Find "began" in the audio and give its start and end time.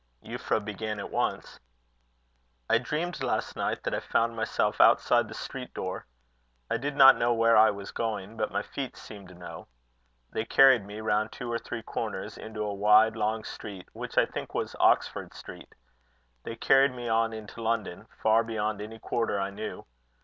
0.59-0.97